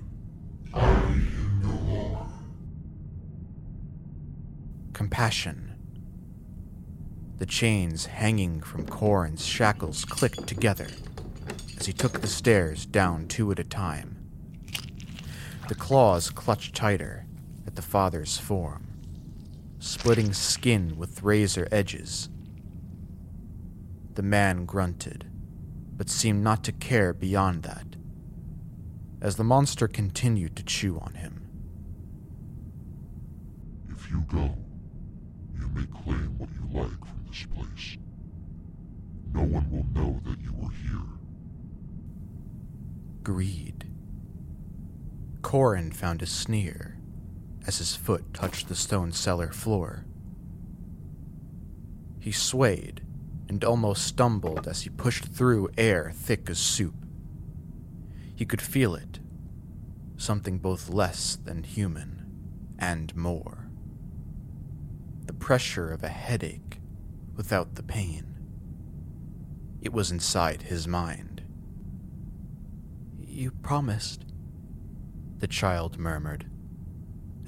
[0.74, 2.34] I need him no longer.
[4.92, 5.71] Compassion.
[7.42, 10.90] The chains hanging from Corin's shackles clicked together
[11.76, 14.16] as he took the stairs down two at a time.
[15.68, 17.26] The claws clutched tighter
[17.66, 18.86] at the father's form,
[19.80, 22.30] splitting skin with razor edges.
[24.14, 25.26] The man grunted,
[25.98, 27.96] but seemed not to care beyond that,
[29.20, 31.48] as the monster continued to chew on him.
[33.90, 34.56] If you go,
[35.60, 37.11] you may claim what you like.
[39.34, 41.00] No one will know that you were here.
[43.24, 43.88] Greed.
[45.42, 46.98] Corin found a sneer
[47.68, 50.06] as his foot touched the stone cellar floor.
[52.20, 53.02] He swayed
[53.48, 56.96] and almost stumbled as he pushed through air thick as soup.
[58.36, 59.20] He could feel it
[60.22, 62.24] something both less than human
[62.78, 63.68] and more.
[65.26, 66.80] The pressure of a headache
[67.36, 68.31] without the pain.
[69.82, 71.42] It was inside his mind.
[73.20, 74.26] You promised,
[75.40, 76.46] the child murmured,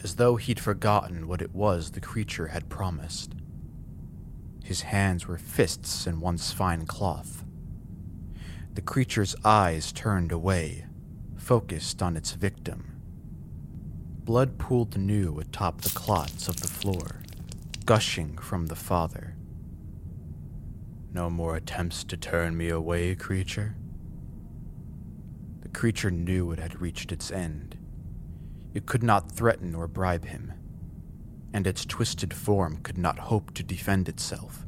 [0.03, 3.35] as though he'd forgotten what it was the creature had promised.
[4.63, 7.43] His hands were fists in once fine cloth.
[8.73, 10.85] The creature's eyes turned away,
[11.37, 12.99] focused on its victim.
[14.23, 17.21] Blood pooled anew atop the clots of the floor,
[17.85, 19.32] gushing from the father.
[21.13, 23.75] No more attempts to turn me away, creature?
[25.61, 27.77] The creature knew it had reached its end.
[28.73, 30.53] It could not threaten or bribe him,
[31.53, 34.65] and its twisted form could not hope to defend itself.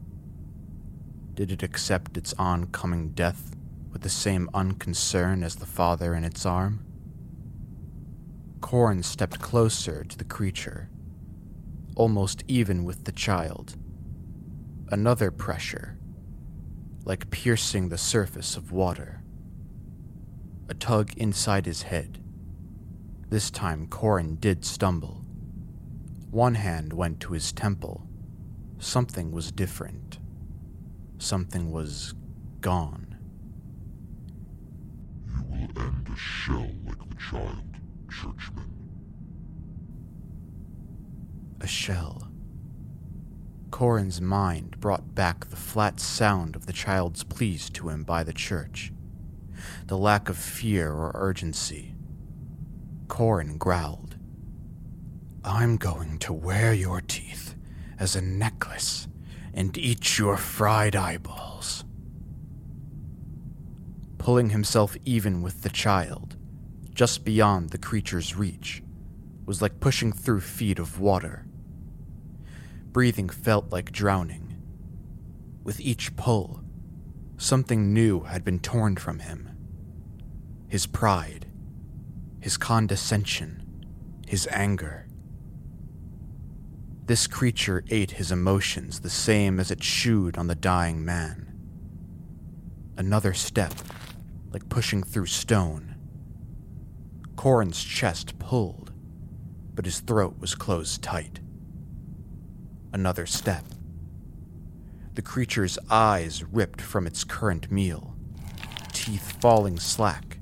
[1.33, 3.55] Did it accept its oncoming death
[3.91, 6.85] with the same unconcern as the father in its arm?
[8.61, 10.89] Corin stepped closer to the creature,
[11.95, 13.75] almost even with the child.
[14.91, 15.97] Another pressure,
[17.05, 19.21] like piercing the surface of water.
[20.67, 22.19] A tug inside his head.
[23.29, 25.23] This time, Corin did stumble.
[26.31, 28.07] One hand went to his temple.
[28.79, 30.17] Something was different.
[31.19, 32.15] Something was
[32.59, 33.15] gone.
[35.27, 37.63] You will end a shell like the child,
[38.09, 38.71] churchman.
[41.61, 42.31] A shell.
[43.75, 48.31] Corin's mind brought back the flat sound of the child's pleas to him by the
[48.31, 48.93] church,
[49.87, 51.93] the lack of fear or urgency.
[53.09, 54.15] Corin growled,
[55.43, 57.55] I'm going to wear your teeth
[57.99, 59.09] as a necklace
[59.53, 61.83] and eat your fried eyeballs.
[64.17, 66.37] Pulling himself even with the child,
[66.93, 68.81] just beyond the creature's reach,
[69.45, 71.44] was like pushing through feet of water.
[72.95, 74.55] Breathing felt like drowning.
[75.65, 76.61] With each pull,
[77.35, 79.49] something new had been torn from him.
[80.69, 81.45] His pride,
[82.39, 83.85] his condescension,
[84.25, 85.09] his anger.
[87.05, 91.51] This creature ate his emotions the same as it chewed on the dying man.
[92.95, 93.73] Another step,
[94.53, 95.95] like pushing through stone.
[97.35, 98.93] Corin's chest pulled,
[99.73, 101.41] but his throat was closed tight.
[102.95, 103.65] Another step,
[105.15, 108.15] the creature's eyes ripped from its current meal,
[108.93, 110.37] teeth falling slack,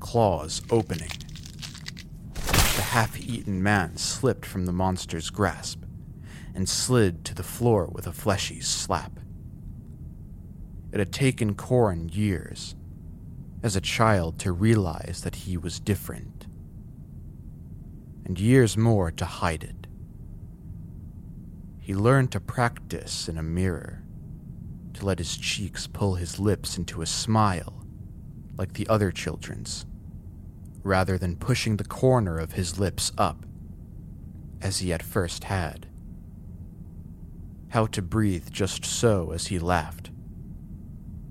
[0.00, 1.12] claws opening.
[2.34, 5.84] The half eaten man slipped from the monster's grasp
[6.52, 9.20] and slid to the floor with a fleshy slap.
[10.90, 12.74] It had taken Corin years,
[13.62, 16.48] as a child, to realize that he was different,
[18.24, 19.83] and years more to hide it.
[21.84, 24.02] He learned to practice in a mirror,
[24.94, 27.84] to let his cheeks pull his lips into a smile
[28.56, 29.84] like the other children's,
[30.82, 33.44] rather than pushing the corner of his lips up,
[34.62, 35.86] as he at first had.
[37.68, 40.10] How to breathe just so as he laughed,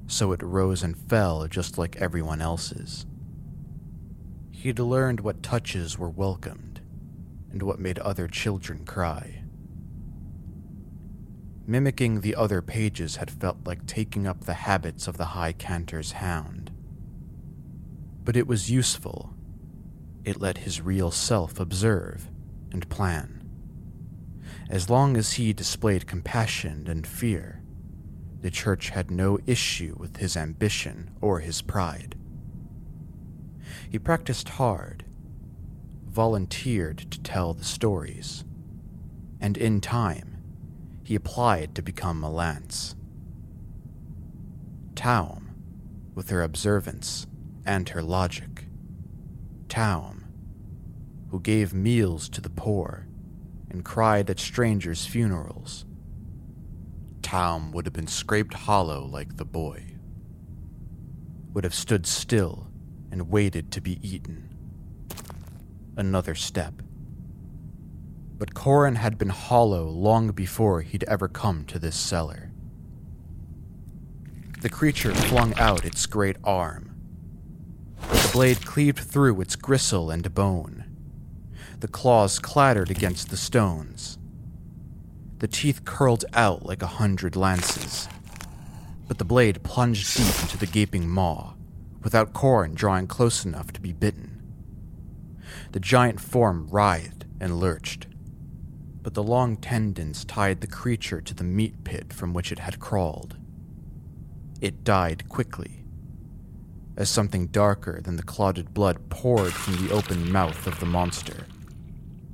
[0.06, 3.08] so it rose and fell just like everyone else's.
[4.52, 6.80] He'd learned what touches were welcomed
[7.52, 9.43] and what made other children cry.
[11.66, 16.14] Mimicking the other pages had felt like taking up the habits of the High Canter's
[16.14, 16.72] hound.
[18.26, 19.34] But it was useful.
[20.26, 22.30] It let his real self observe
[22.72, 23.50] and plan.
[24.70, 27.62] As long as he displayed compassion and fear,
[28.42, 32.16] the church had no issue with his ambition or his pride.
[33.90, 35.06] He practiced hard,
[36.06, 38.44] volunteered to tell the stories,
[39.40, 40.33] and in time,
[41.04, 42.96] he applied to become a lance.
[44.96, 45.56] Taum,
[46.16, 47.28] with her observance
[47.66, 48.66] and her logic.
[49.68, 50.26] Taum,
[51.30, 53.08] who gave meals to the poor
[53.70, 55.86] and cried at strangers' funerals.
[57.22, 59.84] Taum would have been scraped hollow like the boy,
[61.54, 62.68] would have stood still
[63.12, 64.50] and waited to be eaten.
[65.98, 66.82] Another step
[68.44, 72.52] but Corin had been hollow long before he'd ever come to this cellar.
[74.60, 76.94] The creature flung out its great arm.
[78.02, 80.84] The blade cleaved through its gristle and bone.
[81.80, 84.18] The claws clattered against the stones.
[85.40, 88.10] The teeth curled out like a hundred lances.
[89.08, 91.54] But the blade plunged deep into the gaping maw,
[92.02, 94.42] without Corin drawing close enough to be bitten.
[95.72, 98.08] The giant form writhed and lurched,
[99.04, 102.80] but the long tendons tied the creature to the meat pit from which it had
[102.80, 103.36] crawled.
[104.62, 105.84] It died quickly,
[106.96, 111.46] as something darker than the clotted blood poured from the open mouth of the monster.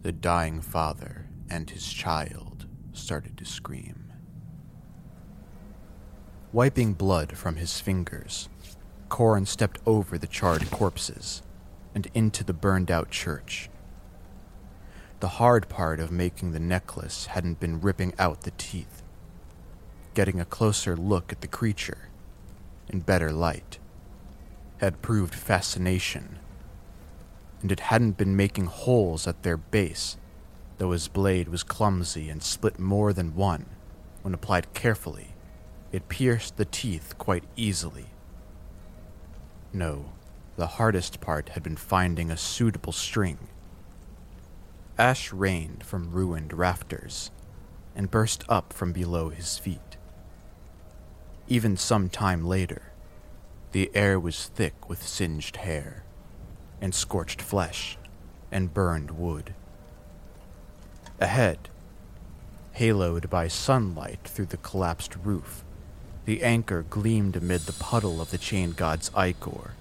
[0.03, 4.13] The dying father and his child started to scream.
[6.53, 8.47] Wiping blood from his fingers,
[9.09, 11.41] Corin stepped over the charred corpses
[11.95, 13.69] and into the burned out church.
[15.19, 19.03] The hard part of making the necklace hadn't been ripping out the teeth.
[20.13, 22.07] Getting a closer look at the creature,
[22.87, 23.79] in better light,
[24.77, 26.39] had proved fascination.
[27.61, 30.15] And it hadn't been making holes at their base,
[30.77, 33.65] though his blade was clumsy and split more than one.
[34.21, 35.35] When applied carefully,
[35.91, 38.05] it pierced the teeth quite easily.
[39.73, 40.13] No,
[40.55, 43.49] the hardest part had been finding a suitable string
[44.99, 47.31] Ash rained from ruined rafters
[47.95, 49.95] and burst up from below his feet.
[51.47, 52.91] Even some time later,
[53.71, 56.03] the air was thick with singed hair
[56.81, 57.97] and scorched flesh
[58.51, 59.53] and burned wood.
[61.21, 61.69] Ahead,
[62.73, 65.63] haloed by sunlight through the collapsed roof,
[66.25, 69.75] the anchor gleamed amid the puddle of the chain god's ichor.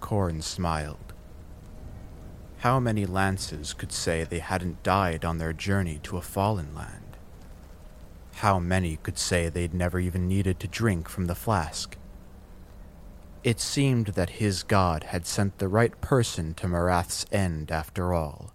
[0.00, 1.09] Corin smiled.
[2.60, 7.16] How many lances could say they hadn't died on their journey to a fallen land?
[8.34, 11.96] How many could say they'd never even needed to drink from the flask?
[13.42, 18.52] It seemed that his god had sent the right person to Marath's end after all.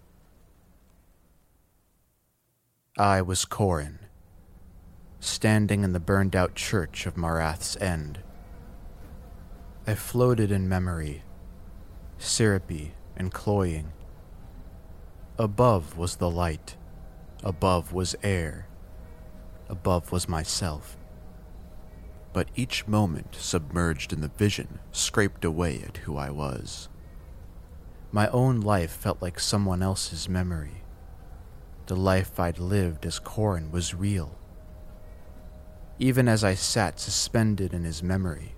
[2.96, 3.98] I was Corin,
[5.18, 8.20] standing in the burned out church of Marath's end.
[9.84, 11.24] I floated in memory,
[12.18, 13.92] syrupy and cloying.
[15.38, 16.76] Above was the light.
[17.44, 18.68] Above was air.
[19.68, 20.96] Above was myself.
[22.32, 26.88] But each moment submerged in the vision scraped away at who I was.
[28.12, 30.82] My own life felt like someone else's memory.
[31.84, 34.38] The life I'd lived as Corin was real.
[35.98, 38.54] Even as I sat suspended in his memory,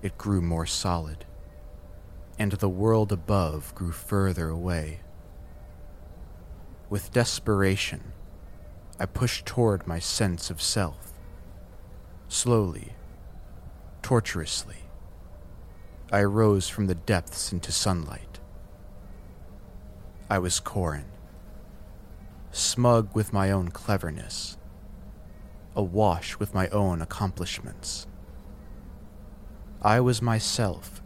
[0.00, 1.26] it grew more solid,
[2.38, 5.00] and the world above grew further away.
[6.90, 8.12] With desperation,
[8.98, 11.12] I pushed toward my sense of self,
[12.28, 12.92] Slowly,
[14.02, 14.76] tortuously,
[16.12, 18.38] I rose from the depths into sunlight.
[20.28, 21.06] I was Corin,
[22.50, 24.58] smug with my own cleverness,
[25.74, 28.06] awash with my own accomplishments.
[29.80, 31.02] I was myself,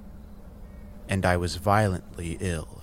[1.08, 2.81] and I was violently ill.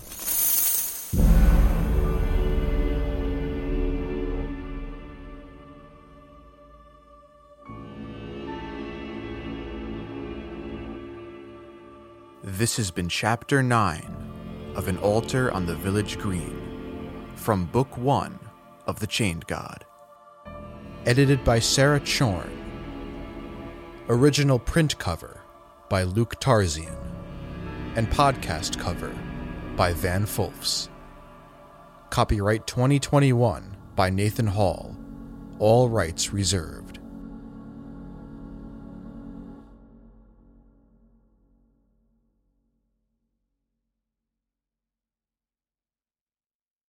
[12.59, 18.37] This has been Chapter 9 of An Altar on the Village Green from Book 1
[18.85, 19.85] of The Chained God.
[21.05, 22.51] Edited by Sarah Chorn.
[24.09, 25.39] Original print cover
[25.87, 26.97] by Luke Tarzian.
[27.95, 29.15] And podcast cover
[29.77, 30.89] by Van Fulfs.
[32.09, 34.97] Copyright 2021 by Nathan Hall.
[35.59, 36.88] All rights reserved.